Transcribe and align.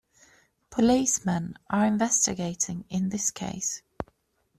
Policemen 0.71 1.59
are 1.69 1.85
investigating 1.85 2.85
in 2.89 3.09
this 3.09 3.29
case. 3.29 3.83